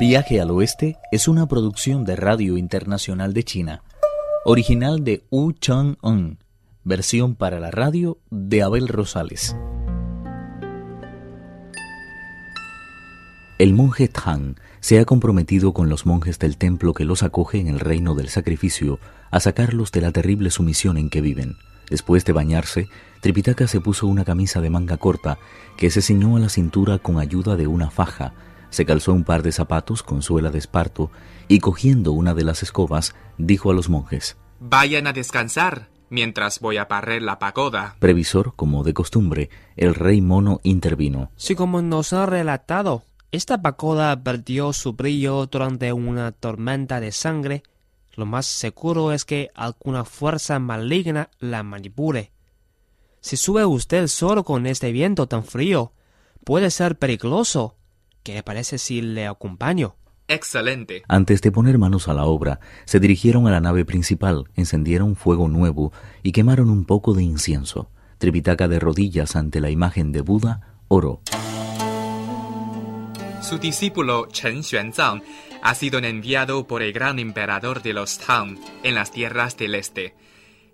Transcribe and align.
Viaje 0.00 0.40
al 0.40 0.50
Oeste 0.50 0.96
es 1.12 1.28
una 1.28 1.46
producción 1.46 2.06
de 2.06 2.16
Radio 2.16 2.56
Internacional 2.56 3.34
de 3.34 3.44
China, 3.44 3.82
original 4.46 5.04
de 5.04 5.26
Wu 5.30 5.52
Chang-un, 5.52 6.38
versión 6.84 7.34
para 7.34 7.60
la 7.60 7.70
radio 7.70 8.16
de 8.30 8.62
Abel 8.62 8.88
Rosales. 8.88 9.54
El 13.58 13.74
monje 13.74 14.08
Tang 14.08 14.56
se 14.80 14.98
ha 14.98 15.04
comprometido 15.04 15.74
con 15.74 15.90
los 15.90 16.06
monjes 16.06 16.38
del 16.38 16.56
templo 16.56 16.94
que 16.94 17.04
los 17.04 17.22
acoge 17.22 17.60
en 17.60 17.66
el 17.66 17.78
reino 17.78 18.14
del 18.14 18.30
sacrificio 18.30 19.00
a 19.30 19.38
sacarlos 19.38 19.92
de 19.92 20.00
la 20.00 20.12
terrible 20.12 20.50
sumisión 20.50 20.96
en 20.96 21.10
que 21.10 21.20
viven. 21.20 21.56
Después 21.90 22.24
de 22.24 22.32
bañarse, 22.32 22.88
Tripitaka 23.20 23.66
se 23.66 23.82
puso 23.82 24.06
una 24.06 24.24
camisa 24.24 24.62
de 24.62 24.70
manga 24.70 24.96
corta 24.96 25.36
que 25.76 25.90
se 25.90 26.00
ciñó 26.00 26.38
a 26.38 26.40
la 26.40 26.48
cintura 26.48 26.96
con 26.96 27.18
ayuda 27.18 27.56
de 27.56 27.66
una 27.66 27.90
faja, 27.90 28.32
se 28.70 28.84
calzó 28.84 29.12
un 29.12 29.24
par 29.24 29.42
de 29.42 29.52
zapatos 29.52 30.02
con 30.02 30.22
suela 30.22 30.50
de 30.50 30.58
esparto 30.58 31.10
y 31.48 31.58
cogiendo 31.58 32.12
una 32.12 32.34
de 32.34 32.44
las 32.44 32.62
escobas, 32.62 33.14
dijo 33.38 33.70
a 33.70 33.74
los 33.74 33.88
monjes 33.88 34.36
Vayan 34.60 35.06
a 35.06 35.12
descansar 35.12 35.88
mientras 36.08 36.60
voy 36.60 36.76
a 36.76 36.84
barrer 36.86 37.22
la 37.22 37.38
pagoda. 37.38 37.96
Previsor, 37.98 38.54
como 38.56 38.82
de 38.84 38.94
costumbre, 38.94 39.50
el 39.76 39.94
rey 39.94 40.20
mono 40.20 40.60
intervino. 40.62 41.30
Si 41.36 41.54
como 41.54 41.82
nos 41.82 42.12
ha 42.12 42.26
relatado, 42.26 43.04
esta 43.32 43.62
pagoda 43.62 44.22
perdió 44.22 44.72
su 44.72 44.94
brillo 44.94 45.46
durante 45.46 45.92
una 45.92 46.32
tormenta 46.32 47.00
de 47.00 47.12
sangre, 47.12 47.62
lo 48.14 48.26
más 48.26 48.46
seguro 48.46 49.12
es 49.12 49.24
que 49.24 49.50
alguna 49.54 50.04
fuerza 50.04 50.58
maligna 50.58 51.30
la 51.38 51.62
manipule. 51.62 52.32
Si 53.20 53.36
sube 53.36 53.64
usted 53.64 54.08
solo 54.08 54.44
con 54.44 54.66
este 54.66 54.92
viento 54.92 55.26
tan 55.26 55.44
frío, 55.44 55.92
puede 56.44 56.70
ser 56.70 56.98
peligroso. 56.98 57.76
¿Qué 58.22 58.34
le 58.34 58.42
parece 58.42 58.78
si 58.78 59.00
le 59.00 59.26
acompaño? 59.26 59.96
Excelente. 60.28 61.02
Antes 61.08 61.40
de 61.40 61.50
poner 61.50 61.78
manos 61.78 62.08
a 62.08 62.14
la 62.14 62.24
obra, 62.24 62.60
se 62.84 63.00
dirigieron 63.00 63.48
a 63.48 63.50
la 63.50 63.60
nave 63.60 63.84
principal, 63.84 64.44
encendieron 64.54 65.16
fuego 65.16 65.48
nuevo 65.48 65.92
y 66.22 66.32
quemaron 66.32 66.70
un 66.70 66.84
poco 66.84 67.14
de 67.14 67.22
incienso. 67.22 67.90
Tripitaka 68.18 68.68
de 68.68 68.78
rodillas 68.78 69.34
ante 69.34 69.60
la 69.60 69.70
imagen 69.70 70.12
de 70.12 70.20
Buda 70.20 70.78
oró. 70.88 71.20
Su 73.42 73.58
discípulo 73.58 74.26
Chen 74.26 74.62
Xuanzang 74.62 75.22
ha 75.62 75.74
sido 75.74 75.98
enviado 75.98 76.66
por 76.66 76.82
el 76.82 76.92
gran 76.92 77.18
emperador 77.18 77.82
de 77.82 77.94
los 77.94 78.18
Tang 78.18 78.58
en 78.82 78.94
las 78.94 79.10
tierras 79.10 79.56
del 79.56 79.74
este 79.74 80.14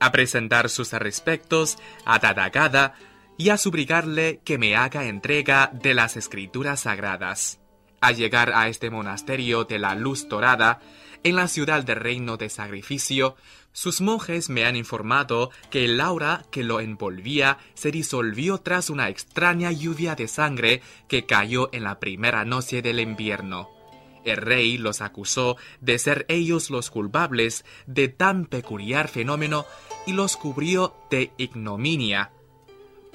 a 0.00 0.12
presentar 0.12 0.68
sus 0.68 0.92
respectos 0.92 1.78
a 2.04 2.18
Tadagada 2.18 2.94
y 3.36 3.50
a 3.50 3.58
suplicarle 3.58 4.40
que 4.44 4.58
me 4.58 4.76
haga 4.76 5.06
entrega 5.06 5.70
de 5.72 5.94
las 5.94 6.16
escrituras 6.16 6.80
sagradas. 6.80 7.60
Al 8.00 8.16
llegar 8.16 8.52
a 8.54 8.68
este 8.68 8.90
monasterio 8.90 9.64
de 9.64 9.78
la 9.78 9.94
Luz 9.94 10.28
Dorada, 10.28 10.80
en 11.22 11.36
la 11.36 11.48
ciudad 11.48 11.82
del 11.82 11.96
reino 11.96 12.36
de 12.36 12.48
sacrificio, 12.48 13.36
sus 13.72 14.00
monjes 14.00 14.48
me 14.48 14.64
han 14.64 14.76
informado 14.76 15.50
que 15.70 15.84
el 15.84 16.00
aura 16.00 16.44
que 16.50 16.64
lo 16.64 16.80
envolvía 16.80 17.58
se 17.74 17.90
disolvió 17.90 18.58
tras 18.58 18.90
una 18.90 19.08
extraña 19.08 19.70
lluvia 19.72 20.14
de 20.14 20.28
sangre 20.28 20.82
que 21.08 21.26
cayó 21.26 21.68
en 21.72 21.84
la 21.84 21.98
primera 21.98 22.44
noche 22.44 22.80
del 22.80 23.00
invierno. 23.00 23.68
El 24.24 24.38
rey 24.38 24.78
los 24.78 25.02
acusó 25.02 25.56
de 25.80 25.98
ser 25.98 26.26
ellos 26.28 26.70
los 26.70 26.90
culpables 26.90 27.64
de 27.86 28.08
tan 28.08 28.46
peculiar 28.46 29.08
fenómeno 29.08 29.66
y 30.06 30.12
los 30.12 30.36
cubrió 30.36 30.96
de 31.10 31.32
ignominia. 31.36 32.32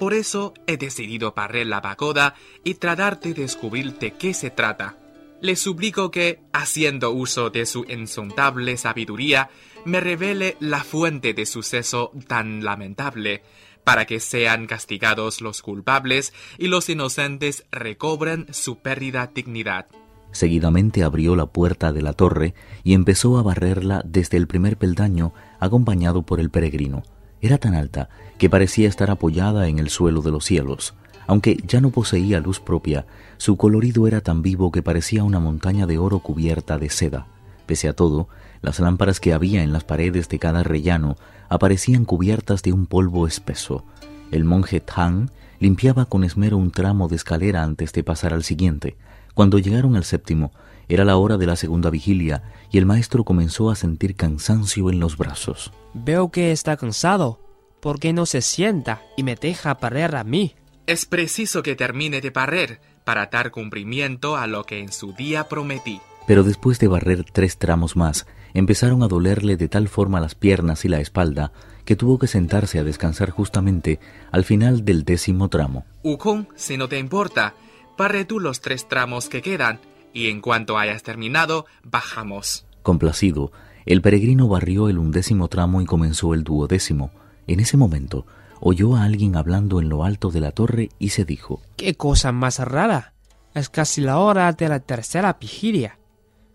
Por 0.02 0.14
eso 0.14 0.52
he 0.66 0.78
decidido 0.78 1.30
barrer 1.30 1.68
la 1.68 1.80
pagoda 1.80 2.34
y 2.64 2.74
tratar 2.74 3.20
de 3.20 3.34
descubrir 3.34 4.00
de 4.00 4.10
qué 4.10 4.34
se 4.34 4.50
trata. 4.50 4.96
Le 5.40 5.54
suplico 5.54 6.10
que, 6.10 6.40
haciendo 6.52 7.12
uso 7.12 7.50
de 7.50 7.66
su 7.66 7.84
insondable 7.88 8.76
sabiduría, 8.78 9.50
me 9.84 10.00
revele 10.00 10.56
la 10.58 10.82
fuente 10.82 11.34
de 11.34 11.46
suceso 11.46 12.10
tan 12.26 12.64
lamentable, 12.64 13.44
para 13.84 14.04
que 14.04 14.18
sean 14.18 14.66
castigados 14.66 15.40
los 15.40 15.62
culpables 15.62 16.32
y 16.58 16.66
los 16.66 16.88
inocentes 16.88 17.64
recobren 17.70 18.52
su 18.52 18.78
perdida 18.78 19.30
dignidad. 19.32 19.86
Seguidamente 20.32 21.04
abrió 21.04 21.36
la 21.36 21.46
puerta 21.46 21.92
de 21.92 22.02
la 22.02 22.12
torre 22.12 22.54
y 22.82 22.94
empezó 22.94 23.38
a 23.38 23.44
barrerla 23.44 24.02
desde 24.04 24.36
el 24.36 24.48
primer 24.48 24.76
peldaño 24.76 25.32
acompañado 25.60 26.22
por 26.22 26.40
el 26.40 26.50
peregrino. 26.50 27.04
Era 27.42 27.58
tan 27.58 27.74
alta 27.74 28.08
que 28.38 28.48
parecía 28.48 28.88
estar 28.88 29.10
apoyada 29.10 29.66
en 29.66 29.80
el 29.80 29.90
suelo 29.90 30.22
de 30.22 30.30
los 30.30 30.44
cielos. 30.44 30.94
Aunque 31.26 31.58
ya 31.66 31.80
no 31.80 31.90
poseía 31.90 32.38
luz 32.38 32.60
propia, 32.60 33.04
su 33.36 33.56
colorido 33.56 34.06
era 34.06 34.20
tan 34.20 34.42
vivo 34.42 34.70
que 34.70 34.82
parecía 34.82 35.24
una 35.24 35.40
montaña 35.40 35.86
de 35.86 35.98
oro 35.98 36.20
cubierta 36.20 36.78
de 36.78 36.88
seda. 36.88 37.26
Pese 37.66 37.88
a 37.88 37.94
todo, 37.94 38.28
las 38.60 38.78
lámparas 38.78 39.18
que 39.18 39.32
había 39.32 39.64
en 39.64 39.72
las 39.72 39.82
paredes 39.82 40.28
de 40.28 40.38
cada 40.38 40.62
rellano 40.62 41.16
aparecían 41.48 42.04
cubiertas 42.04 42.62
de 42.62 42.72
un 42.72 42.86
polvo 42.86 43.26
espeso. 43.26 43.84
El 44.30 44.44
monje 44.44 44.78
Tang 44.78 45.28
limpiaba 45.58 46.04
con 46.04 46.22
esmero 46.22 46.56
un 46.56 46.70
tramo 46.70 47.08
de 47.08 47.16
escalera 47.16 47.64
antes 47.64 47.92
de 47.92 48.04
pasar 48.04 48.32
al 48.32 48.44
siguiente. 48.44 48.96
Cuando 49.34 49.58
llegaron 49.58 49.96
al 49.96 50.04
séptimo, 50.04 50.52
era 50.88 51.04
la 51.04 51.16
hora 51.16 51.38
de 51.38 51.46
la 51.46 51.56
segunda 51.56 51.90
vigilia 51.90 52.42
y 52.70 52.78
el 52.78 52.86
maestro 52.86 53.24
comenzó 53.24 53.70
a 53.70 53.76
sentir 53.76 54.16
cansancio 54.16 54.90
en 54.90 55.00
los 55.00 55.16
brazos. 55.16 55.72
Veo 55.94 56.30
que 56.30 56.52
está 56.52 56.76
cansado. 56.76 57.40
¿Por 57.80 57.98
qué 57.98 58.12
no 58.12 58.26
se 58.26 58.42
sienta 58.42 59.02
y 59.16 59.22
me 59.22 59.34
deja 59.34 59.74
barrer 59.74 60.16
a 60.16 60.24
mí? 60.24 60.54
Es 60.86 61.06
preciso 61.06 61.62
que 61.62 61.74
termine 61.74 62.20
de 62.20 62.30
barrer 62.30 62.80
para 63.04 63.26
dar 63.26 63.50
cumplimiento 63.50 64.36
a 64.36 64.46
lo 64.46 64.64
que 64.64 64.78
en 64.78 64.92
su 64.92 65.12
día 65.12 65.48
prometí. 65.48 66.00
Pero 66.26 66.44
después 66.44 66.78
de 66.78 66.88
barrer 66.88 67.24
tres 67.24 67.58
tramos 67.58 67.96
más, 67.96 68.26
empezaron 68.54 69.02
a 69.02 69.08
dolerle 69.08 69.56
de 69.56 69.68
tal 69.68 69.88
forma 69.88 70.20
las 70.20 70.34
piernas 70.34 70.84
y 70.84 70.88
la 70.88 71.00
espalda 71.00 71.52
que 71.84 71.96
tuvo 71.96 72.18
que 72.18 72.28
sentarse 72.28 72.78
a 72.78 72.84
descansar 72.84 73.30
justamente 73.30 73.98
al 74.30 74.44
final 74.44 74.84
del 74.84 75.04
décimo 75.04 75.48
tramo. 75.48 75.84
Ukon, 76.02 76.48
si 76.54 76.76
no 76.76 76.88
te 76.88 76.98
importa, 76.98 77.54
barre 77.98 78.24
tú 78.24 78.38
los 78.38 78.60
tres 78.60 78.88
tramos 78.88 79.28
que 79.28 79.42
quedan 79.42 79.80
y 80.12 80.28
en 80.28 80.40
cuanto 80.40 80.78
hayas 80.78 81.02
terminado, 81.02 81.66
bajamos. 81.84 82.66
Complacido, 82.82 83.52
el 83.86 84.02
peregrino 84.02 84.48
barrió 84.48 84.88
el 84.88 84.98
undécimo 84.98 85.48
tramo 85.48 85.80
y 85.80 85.86
comenzó 85.86 86.34
el 86.34 86.44
duodécimo. 86.44 87.10
En 87.46 87.60
ese 87.60 87.76
momento, 87.76 88.26
oyó 88.60 88.96
a 88.96 89.04
alguien 89.04 89.36
hablando 89.36 89.80
en 89.80 89.88
lo 89.88 90.04
alto 90.04 90.30
de 90.30 90.40
la 90.40 90.52
torre 90.52 90.90
y 90.98 91.10
se 91.10 91.24
dijo 91.24 91.60
¡Qué 91.76 91.94
cosa 91.94 92.32
más 92.32 92.58
rara! 92.58 93.12
Es 93.54 93.68
casi 93.68 94.00
la 94.00 94.18
hora 94.18 94.52
de 94.52 94.68
la 94.68 94.80
tercera 94.80 95.36
vigilia. 95.38 95.98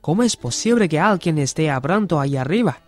¿Cómo 0.02 0.24
es 0.24 0.38
posible 0.38 0.88
que 0.88 1.00
alguien 1.00 1.38
esté 1.38 1.70
hablando 1.70 2.20
ahí 2.20 2.38
arriba? 2.38 2.80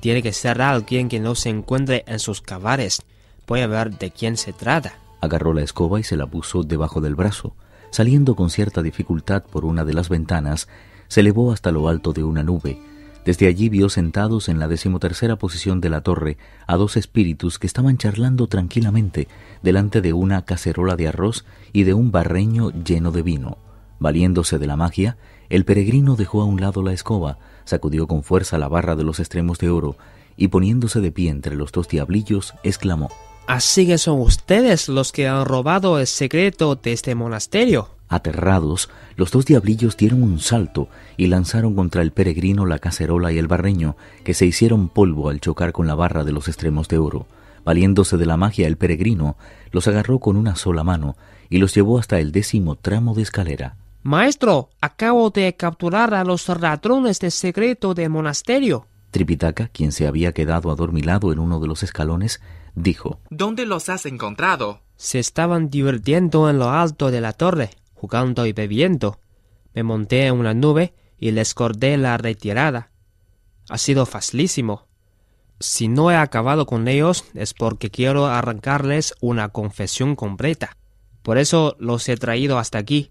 Tiene 0.00 0.22
que 0.22 0.32
ser 0.32 0.60
alguien 0.60 1.08
que 1.08 1.20
no 1.20 1.34
se 1.34 1.48
encuentre 1.48 2.04
en 2.06 2.18
sus 2.18 2.42
cabales. 2.42 3.02
Voy 3.46 3.60
a 3.60 3.66
ver 3.66 3.96
de 3.96 4.10
quién 4.10 4.36
se 4.36 4.52
trata. 4.52 4.98
Agarró 5.20 5.54
la 5.54 5.62
escoba 5.62 6.00
y 6.00 6.02
se 6.02 6.16
la 6.16 6.26
puso 6.26 6.64
debajo 6.64 7.00
del 7.00 7.14
brazo. 7.14 7.54
Saliendo 7.96 8.36
con 8.36 8.50
cierta 8.50 8.82
dificultad 8.82 9.44
por 9.44 9.64
una 9.64 9.82
de 9.86 9.94
las 9.94 10.10
ventanas, 10.10 10.68
se 11.08 11.20
elevó 11.20 11.50
hasta 11.50 11.72
lo 11.72 11.88
alto 11.88 12.12
de 12.12 12.24
una 12.24 12.42
nube. 12.42 12.78
Desde 13.24 13.46
allí 13.46 13.70
vio 13.70 13.88
sentados 13.88 14.50
en 14.50 14.58
la 14.58 14.68
decimotercera 14.68 15.36
posición 15.36 15.80
de 15.80 15.88
la 15.88 16.02
torre 16.02 16.36
a 16.66 16.76
dos 16.76 16.98
espíritus 16.98 17.58
que 17.58 17.66
estaban 17.66 17.96
charlando 17.96 18.48
tranquilamente 18.48 19.28
delante 19.62 20.02
de 20.02 20.12
una 20.12 20.44
cacerola 20.44 20.94
de 20.96 21.08
arroz 21.08 21.46
y 21.72 21.84
de 21.84 21.94
un 21.94 22.12
barreño 22.12 22.70
lleno 22.84 23.12
de 23.12 23.22
vino. 23.22 23.56
Valiéndose 23.98 24.58
de 24.58 24.66
la 24.66 24.76
magia, 24.76 25.16
el 25.48 25.64
peregrino 25.64 26.16
dejó 26.16 26.42
a 26.42 26.44
un 26.44 26.60
lado 26.60 26.82
la 26.82 26.92
escoba, 26.92 27.38
sacudió 27.64 28.06
con 28.06 28.22
fuerza 28.22 28.58
la 28.58 28.68
barra 28.68 28.94
de 28.94 29.04
los 29.04 29.20
extremos 29.20 29.56
de 29.56 29.70
oro 29.70 29.96
y 30.36 30.48
poniéndose 30.48 31.00
de 31.00 31.12
pie 31.12 31.30
entre 31.30 31.56
los 31.56 31.72
dos 31.72 31.88
diablillos, 31.88 32.52
exclamó 32.62 33.08
Así 33.46 33.86
que 33.86 33.96
son 33.96 34.20
ustedes 34.20 34.88
los 34.88 35.12
que 35.12 35.28
han 35.28 35.44
robado 35.44 36.00
el 36.00 36.08
secreto 36.08 36.74
de 36.74 36.92
este 36.92 37.14
monasterio. 37.14 37.95
Aterrados, 38.08 38.88
los 39.16 39.30
dos 39.30 39.46
diablillos 39.46 39.96
dieron 39.96 40.22
un 40.22 40.38
salto 40.38 40.88
y 41.16 41.26
lanzaron 41.26 41.74
contra 41.74 42.02
el 42.02 42.12
peregrino 42.12 42.66
la 42.66 42.78
cacerola 42.78 43.32
y 43.32 43.38
el 43.38 43.48
barreño, 43.48 43.96
que 44.24 44.34
se 44.34 44.46
hicieron 44.46 44.88
polvo 44.88 45.28
al 45.28 45.40
chocar 45.40 45.72
con 45.72 45.86
la 45.86 45.94
barra 45.94 46.22
de 46.22 46.32
los 46.32 46.46
extremos 46.46 46.88
de 46.88 46.98
oro. 46.98 47.26
Valiéndose 47.64 48.16
de 48.16 48.26
la 48.26 48.36
magia 48.36 48.68
el 48.68 48.76
peregrino, 48.76 49.36
los 49.72 49.88
agarró 49.88 50.20
con 50.20 50.36
una 50.36 50.54
sola 50.54 50.84
mano 50.84 51.16
y 51.50 51.58
los 51.58 51.74
llevó 51.74 51.98
hasta 51.98 52.20
el 52.20 52.30
décimo 52.30 52.76
tramo 52.76 53.14
de 53.14 53.22
escalera. 53.22 53.76
Maestro, 54.04 54.70
acabo 54.80 55.30
de 55.30 55.56
capturar 55.56 56.14
a 56.14 56.22
los 56.22 56.48
ladrones 56.48 57.18
del 57.18 57.32
secreto 57.32 57.92
del 57.92 58.10
monasterio. 58.10 58.86
Tripitaka, 59.10 59.66
quien 59.68 59.90
se 59.90 60.06
había 60.06 60.30
quedado 60.32 60.70
adormilado 60.70 61.32
en 61.32 61.40
uno 61.40 61.58
de 61.58 61.66
los 61.66 61.82
escalones, 61.82 62.40
dijo 62.76 63.18
¿Dónde 63.30 63.66
los 63.66 63.88
has 63.88 64.06
encontrado? 64.06 64.80
Se 64.96 65.18
estaban 65.18 65.70
divirtiendo 65.70 66.48
en 66.48 66.60
lo 66.60 66.70
alto 66.70 67.10
de 67.10 67.20
la 67.20 67.32
torre, 67.32 67.70
y 68.46 68.52
bebiendo. 68.52 69.20
Me 69.74 69.82
monté 69.82 70.26
en 70.26 70.34
una 70.34 70.54
nube 70.54 70.94
y 71.18 71.30
les 71.30 71.54
corté 71.54 71.96
la 71.96 72.16
retirada. 72.16 72.90
Ha 73.68 73.78
sido 73.78 74.06
facilísimo. 74.06 74.86
Si 75.58 75.88
no 75.88 76.10
he 76.10 76.16
acabado 76.16 76.66
con 76.66 76.86
ellos 76.86 77.24
es 77.34 77.54
porque 77.54 77.90
quiero 77.90 78.26
arrancarles 78.26 79.14
una 79.20 79.48
confesión 79.48 80.14
completa. 80.14 80.76
Por 81.22 81.38
eso 81.38 81.76
los 81.78 82.08
he 82.08 82.16
traído 82.16 82.58
hasta 82.58 82.78
aquí, 82.78 83.10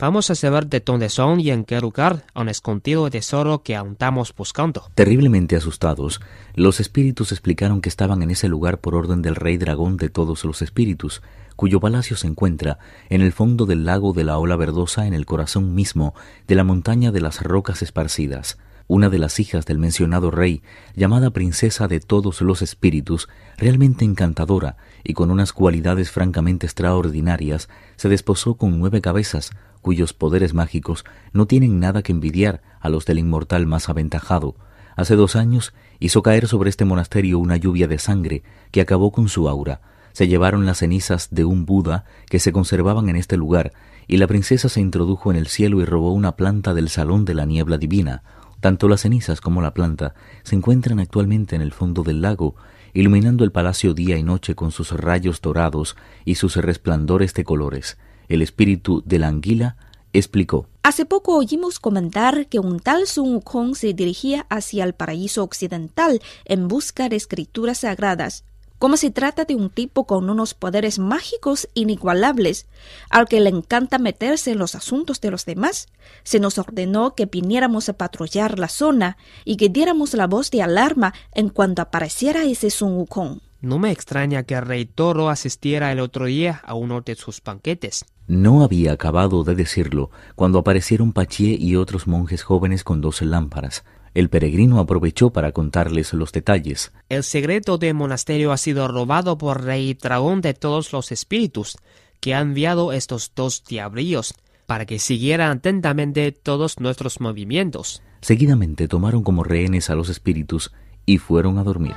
Vamos 0.00 0.30
a 0.30 0.34
saber 0.34 0.66
de 0.66 0.80
dónde 0.80 1.10
son 1.10 1.40
y 1.40 1.50
en 1.50 1.64
qué 1.64 1.78
lugar 1.78 2.24
han 2.32 2.48
escondido 2.48 3.04
el 3.04 3.12
tesoro 3.12 3.62
que 3.62 3.76
aún 3.76 3.92
estamos 3.92 4.34
buscando. 4.34 4.90
Terriblemente 4.94 5.56
asustados, 5.56 6.22
los 6.54 6.80
espíritus 6.80 7.32
explicaron 7.32 7.82
que 7.82 7.90
estaban 7.90 8.22
en 8.22 8.30
ese 8.30 8.48
lugar 8.48 8.80
por 8.80 8.94
orden 8.94 9.20
del 9.20 9.36
rey 9.36 9.58
dragón 9.58 9.98
de 9.98 10.08
todos 10.08 10.46
los 10.46 10.62
espíritus, 10.62 11.20
cuyo 11.54 11.80
palacio 11.80 12.16
se 12.16 12.28
encuentra 12.28 12.78
en 13.10 13.20
el 13.20 13.32
fondo 13.32 13.66
del 13.66 13.84
lago 13.84 14.14
de 14.14 14.24
la 14.24 14.38
ola 14.38 14.56
verdosa 14.56 15.06
en 15.06 15.12
el 15.12 15.26
corazón 15.26 15.74
mismo 15.74 16.14
de 16.48 16.54
la 16.54 16.64
montaña 16.64 17.12
de 17.12 17.20
las 17.20 17.42
rocas 17.42 17.82
esparcidas. 17.82 18.56
Una 18.92 19.08
de 19.08 19.20
las 19.20 19.38
hijas 19.38 19.66
del 19.66 19.78
mencionado 19.78 20.32
rey, 20.32 20.62
llamada 20.96 21.30
princesa 21.30 21.86
de 21.86 22.00
todos 22.00 22.40
los 22.40 22.60
espíritus, 22.60 23.28
realmente 23.56 24.04
encantadora 24.04 24.78
y 25.04 25.12
con 25.12 25.30
unas 25.30 25.52
cualidades 25.52 26.10
francamente 26.10 26.66
extraordinarias, 26.66 27.68
se 27.94 28.08
desposó 28.08 28.56
con 28.56 28.80
nueve 28.80 29.00
cabezas, 29.00 29.52
cuyos 29.80 30.12
poderes 30.12 30.54
mágicos 30.54 31.04
no 31.32 31.46
tienen 31.46 31.78
nada 31.78 32.02
que 32.02 32.10
envidiar 32.10 32.62
a 32.80 32.88
los 32.88 33.06
del 33.06 33.20
inmortal 33.20 33.64
más 33.64 33.88
aventajado. 33.88 34.56
Hace 34.96 35.14
dos 35.14 35.36
años 35.36 35.72
hizo 36.00 36.22
caer 36.22 36.48
sobre 36.48 36.68
este 36.68 36.84
monasterio 36.84 37.38
una 37.38 37.56
lluvia 37.56 37.86
de 37.86 38.00
sangre 38.00 38.42
que 38.72 38.80
acabó 38.80 39.12
con 39.12 39.28
su 39.28 39.48
aura. 39.48 39.82
Se 40.14 40.26
llevaron 40.26 40.66
las 40.66 40.78
cenizas 40.78 41.28
de 41.30 41.44
un 41.44 41.64
Buda 41.64 42.06
que 42.28 42.40
se 42.40 42.50
conservaban 42.50 43.08
en 43.08 43.14
este 43.14 43.36
lugar, 43.36 43.70
y 44.08 44.16
la 44.16 44.26
princesa 44.26 44.68
se 44.68 44.80
introdujo 44.80 45.30
en 45.30 45.36
el 45.36 45.46
cielo 45.46 45.80
y 45.80 45.84
robó 45.84 46.12
una 46.12 46.34
planta 46.34 46.74
del 46.74 46.88
salón 46.88 47.24
de 47.24 47.34
la 47.34 47.46
niebla 47.46 47.78
divina, 47.78 48.24
tanto 48.60 48.88
las 48.88 49.00
cenizas 49.00 49.40
como 49.40 49.62
la 49.62 49.74
planta 49.74 50.14
se 50.42 50.54
encuentran 50.54 51.00
actualmente 51.00 51.56
en 51.56 51.62
el 51.62 51.72
fondo 51.72 52.02
del 52.02 52.22
lago, 52.22 52.54
iluminando 52.92 53.44
el 53.44 53.52
palacio 53.52 53.94
día 53.94 54.16
y 54.16 54.22
noche 54.22 54.54
con 54.54 54.70
sus 54.70 54.92
rayos 54.92 55.40
dorados 55.40 55.96
y 56.24 56.36
sus 56.36 56.56
resplandores 56.56 57.34
de 57.34 57.44
colores. 57.44 57.98
El 58.28 58.42
espíritu 58.42 59.02
de 59.04 59.18
la 59.18 59.28
anguila 59.28 59.76
explicó. 60.12 60.68
Hace 60.82 61.06
poco 61.06 61.36
oímos 61.36 61.78
comentar 61.78 62.46
que 62.48 62.58
un 62.58 62.80
tal 62.80 63.06
Sun 63.06 63.34
Wukong 63.34 63.74
se 63.74 63.92
dirigía 63.92 64.46
hacia 64.48 64.84
el 64.84 64.94
paraíso 64.94 65.42
occidental 65.42 66.20
en 66.44 66.68
busca 66.68 67.08
de 67.08 67.16
escrituras 67.16 67.78
sagradas 67.78 68.44
como 68.80 68.96
se 68.96 69.10
trata 69.10 69.44
de 69.44 69.54
un 69.54 69.68
tipo 69.68 70.06
con 70.06 70.30
unos 70.30 70.54
poderes 70.54 70.98
mágicos 70.98 71.68
inigualables, 71.74 72.66
al 73.10 73.28
que 73.28 73.38
le 73.38 73.50
encanta 73.50 73.98
meterse 73.98 74.52
en 74.52 74.58
los 74.58 74.74
asuntos 74.74 75.20
de 75.20 75.30
los 75.30 75.44
demás, 75.44 75.88
se 76.24 76.40
nos 76.40 76.56
ordenó 76.56 77.14
que 77.14 77.26
viniéramos 77.26 77.90
a 77.90 77.92
patrullar 77.92 78.58
la 78.58 78.68
zona 78.68 79.18
y 79.44 79.58
que 79.58 79.68
diéramos 79.68 80.14
la 80.14 80.26
voz 80.26 80.50
de 80.50 80.62
alarma 80.62 81.12
en 81.34 81.50
cuanto 81.50 81.82
apareciera 81.82 82.44
ese 82.44 82.70
Sun 82.70 82.96
Wukong. 82.96 83.40
No 83.60 83.78
me 83.78 83.92
extraña 83.92 84.44
que 84.44 84.54
el 84.54 84.62
rey 84.62 84.86
Toro 84.86 85.28
asistiera 85.28 85.92
el 85.92 86.00
otro 86.00 86.24
día 86.24 86.62
a 86.64 86.72
uno 86.72 87.02
de 87.02 87.16
sus 87.16 87.42
banquetes. 87.44 88.06
No 88.28 88.64
había 88.64 88.92
acabado 88.92 89.44
de 89.44 89.54
decirlo 89.54 90.10
cuando 90.36 90.58
aparecieron 90.60 91.12
Pachié 91.12 91.54
y 91.60 91.76
otros 91.76 92.06
monjes 92.06 92.42
jóvenes 92.42 92.82
con 92.82 93.02
dos 93.02 93.20
lámparas. 93.20 93.84
El 94.14 94.28
peregrino 94.28 94.80
aprovechó 94.80 95.30
para 95.30 95.52
contarles 95.52 96.12
los 96.12 96.32
detalles. 96.32 96.92
El 97.08 97.22
secreto 97.22 97.78
del 97.78 97.94
monasterio 97.94 98.52
ha 98.52 98.56
sido 98.56 98.88
robado 98.88 99.38
por 99.38 99.62
Rey 99.62 99.94
Dragón 99.94 100.40
de 100.40 100.54
todos 100.54 100.92
los 100.92 101.12
espíritus, 101.12 101.76
que 102.20 102.34
ha 102.34 102.40
enviado 102.40 102.92
estos 102.92 103.32
dos 103.34 103.64
diabrillos 103.64 104.34
para 104.66 104.86
que 104.86 104.98
siguieran 104.98 105.58
atentamente 105.58 106.30
todos 106.32 106.78
nuestros 106.78 107.20
movimientos. 107.20 108.02
Seguidamente 108.20 108.88
tomaron 108.88 109.22
como 109.22 109.42
rehenes 109.42 109.90
a 109.90 109.94
los 109.94 110.08
espíritus 110.08 110.72
y 111.06 111.18
fueron 111.18 111.58
a 111.58 111.64
dormir. 111.64 111.94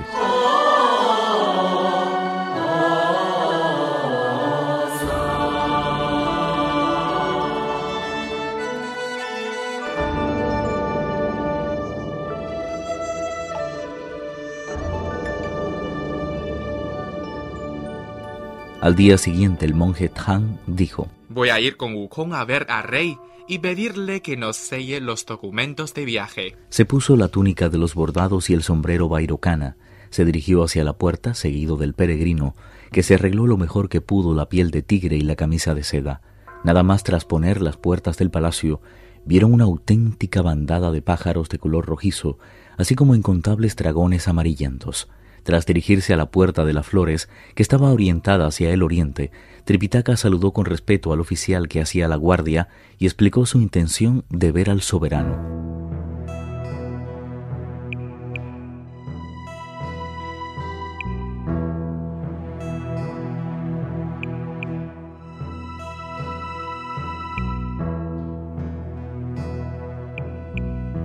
Al 18.84 18.96
día 18.96 19.16
siguiente 19.16 19.64
el 19.64 19.72
monje 19.72 20.10
Tang 20.10 20.58
dijo, 20.66 21.08
Voy 21.30 21.48
a 21.48 21.58
ir 21.58 21.78
con 21.78 21.94
Wukong 21.94 22.34
a 22.34 22.44
ver 22.44 22.66
al 22.68 22.84
rey 22.84 23.16
y 23.48 23.60
pedirle 23.60 24.20
que 24.20 24.36
nos 24.36 24.58
selle 24.58 25.00
los 25.00 25.24
documentos 25.24 25.94
de 25.94 26.04
viaje. 26.04 26.58
Se 26.68 26.84
puso 26.84 27.16
la 27.16 27.28
túnica 27.28 27.70
de 27.70 27.78
los 27.78 27.94
bordados 27.94 28.50
y 28.50 28.52
el 28.52 28.62
sombrero 28.62 29.08
bairocana, 29.08 29.78
se 30.10 30.26
dirigió 30.26 30.62
hacia 30.62 30.84
la 30.84 30.98
puerta 30.98 31.32
seguido 31.32 31.78
del 31.78 31.94
peregrino, 31.94 32.54
que 32.92 33.02
se 33.02 33.14
arregló 33.14 33.46
lo 33.46 33.56
mejor 33.56 33.88
que 33.88 34.02
pudo 34.02 34.34
la 34.34 34.50
piel 34.50 34.70
de 34.70 34.82
tigre 34.82 35.16
y 35.16 35.22
la 35.22 35.34
camisa 35.34 35.74
de 35.74 35.82
seda. 35.82 36.20
Nada 36.62 36.82
más 36.82 37.04
tras 37.04 37.24
poner 37.24 37.62
las 37.62 37.78
puertas 37.78 38.18
del 38.18 38.30
palacio, 38.30 38.82
vieron 39.24 39.54
una 39.54 39.64
auténtica 39.64 40.42
bandada 40.42 40.92
de 40.92 41.00
pájaros 41.00 41.48
de 41.48 41.58
color 41.58 41.86
rojizo, 41.86 42.38
así 42.76 42.94
como 42.94 43.14
incontables 43.14 43.76
dragones 43.76 44.28
amarillentos. 44.28 45.08
Tras 45.44 45.66
dirigirse 45.66 46.14
a 46.14 46.16
la 46.16 46.30
puerta 46.30 46.64
de 46.64 46.72
las 46.72 46.86
flores, 46.86 47.28
que 47.54 47.62
estaba 47.62 47.92
orientada 47.92 48.46
hacia 48.46 48.70
el 48.72 48.82
oriente, 48.82 49.30
Tripitaka 49.66 50.16
saludó 50.16 50.52
con 50.52 50.64
respeto 50.64 51.12
al 51.12 51.20
oficial 51.20 51.68
que 51.68 51.82
hacía 51.82 52.08
la 52.08 52.16
guardia 52.16 52.68
y 52.98 53.04
explicó 53.04 53.44
su 53.44 53.60
intención 53.60 54.24
de 54.30 54.52
ver 54.52 54.70
al 54.70 54.80
soberano. 54.80 55.64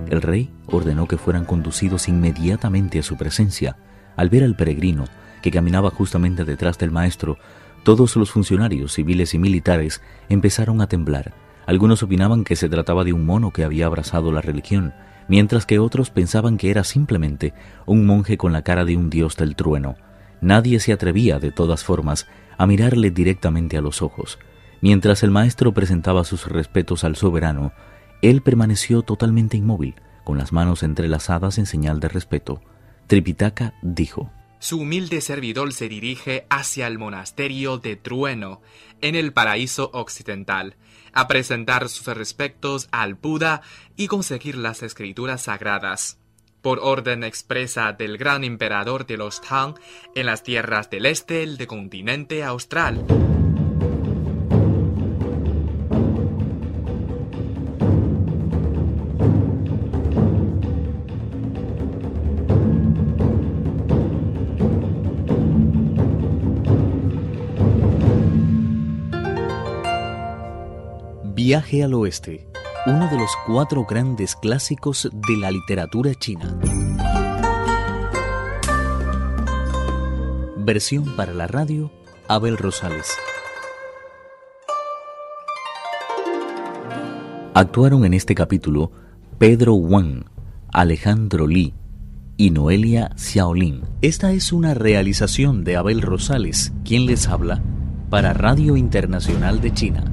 El 0.08 0.22
rey 0.22 0.50
ordenó 0.66 1.06
que 1.06 1.18
fueran 1.18 1.44
conducidos 1.44 2.08
inmediatamente 2.08 2.98
a 2.98 3.02
su 3.02 3.16
presencia, 3.16 3.76
al 4.16 4.28
ver 4.28 4.44
al 4.44 4.56
peregrino, 4.56 5.04
que 5.42 5.50
caminaba 5.50 5.90
justamente 5.90 6.44
detrás 6.44 6.78
del 6.78 6.90
maestro, 6.90 7.38
todos 7.82 8.16
los 8.16 8.30
funcionarios 8.30 8.92
civiles 8.92 9.32
y 9.34 9.38
militares 9.38 10.02
empezaron 10.28 10.80
a 10.80 10.86
temblar. 10.86 11.32
Algunos 11.66 12.02
opinaban 12.02 12.44
que 12.44 12.56
se 12.56 12.68
trataba 12.68 13.04
de 13.04 13.12
un 13.12 13.24
mono 13.24 13.52
que 13.52 13.64
había 13.64 13.86
abrazado 13.86 14.32
la 14.32 14.42
religión, 14.42 14.92
mientras 15.28 15.64
que 15.64 15.78
otros 15.78 16.10
pensaban 16.10 16.58
que 16.58 16.70
era 16.70 16.84
simplemente 16.84 17.54
un 17.86 18.04
monje 18.04 18.36
con 18.36 18.52
la 18.52 18.62
cara 18.62 18.84
de 18.84 18.96
un 18.96 19.08
dios 19.08 19.36
del 19.36 19.56
trueno. 19.56 19.96
Nadie 20.40 20.80
se 20.80 20.92
atrevía, 20.92 21.38
de 21.38 21.52
todas 21.52 21.84
formas, 21.84 22.26
a 22.58 22.66
mirarle 22.66 23.10
directamente 23.10 23.76
a 23.76 23.80
los 23.80 24.02
ojos. 24.02 24.38
Mientras 24.80 25.22
el 25.22 25.30
maestro 25.30 25.72
presentaba 25.72 26.24
sus 26.24 26.46
respetos 26.46 27.04
al 27.04 27.16
soberano, 27.16 27.72
él 28.22 28.42
permaneció 28.42 29.02
totalmente 29.02 29.56
inmóvil, 29.56 29.94
con 30.24 30.38
las 30.38 30.52
manos 30.52 30.82
entrelazadas 30.82 31.58
en 31.58 31.66
señal 31.66 32.00
de 32.00 32.08
respeto. 32.08 32.60
Tripitaka 33.10 33.74
dijo, 33.82 34.30
Su 34.60 34.82
humilde 34.82 35.20
servidor 35.20 35.72
se 35.72 35.88
dirige 35.88 36.46
hacia 36.48 36.86
el 36.86 36.96
monasterio 36.96 37.76
de 37.76 37.96
Trueno, 37.96 38.62
en 39.00 39.16
el 39.16 39.32
paraíso 39.32 39.90
occidental, 39.92 40.76
a 41.12 41.26
presentar 41.26 41.88
sus 41.88 42.06
respectos 42.06 42.86
al 42.92 43.14
Buda 43.14 43.62
y 43.96 44.06
conseguir 44.06 44.54
las 44.54 44.84
escrituras 44.84 45.42
sagradas. 45.42 46.20
Por 46.62 46.78
orden 46.78 47.24
expresa 47.24 47.92
del 47.94 48.16
gran 48.16 48.44
emperador 48.44 49.06
de 49.06 49.16
los 49.16 49.40
Tang 49.40 49.74
en 50.14 50.26
las 50.26 50.44
tierras 50.44 50.88
del 50.88 51.06
este 51.06 51.44
del 51.44 51.66
continente 51.66 52.44
austral. 52.44 53.04
Viaje 71.50 71.82
al 71.82 71.94
Oeste, 71.94 72.46
uno 72.86 73.08
de 73.08 73.18
los 73.18 73.28
cuatro 73.44 73.84
grandes 73.84 74.36
clásicos 74.36 75.10
de 75.12 75.36
la 75.36 75.50
literatura 75.50 76.14
china. 76.14 76.56
Versión 80.58 81.16
para 81.16 81.34
la 81.34 81.48
radio, 81.48 81.90
Abel 82.28 82.56
Rosales. 82.56 83.18
Actuaron 87.54 88.04
en 88.04 88.14
este 88.14 88.36
capítulo 88.36 88.92
Pedro 89.38 89.74
Wang, 89.74 90.26
Alejandro 90.72 91.48
Li 91.48 91.74
y 92.36 92.50
Noelia 92.50 93.10
Xiaolin. 93.16 93.82
Esta 94.02 94.30
es 94.30 94.52
una 94.52 94.74
realización 94.74 95.64
de 95.64 95.76
Abel 95.76 96.00
Rosales, 96.00 96.72
quien 96.84 97.06
les 97.06 97.26
habla, 97.26 97.60
para 98.08 98.34
Radio 98.34 98.76
Internacional 98.76 99.60
de 99.60 99.74
China. 99.74 100.09